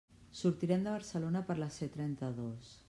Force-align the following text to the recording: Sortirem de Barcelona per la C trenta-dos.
Sortirem 0.39 0.87
de 0.87 0.93
Barcelona 0.95 1.45
per 1.51 1.59
la 1.61 1.71
C 1.77 1.91
trenta-dos. 1.99 2.77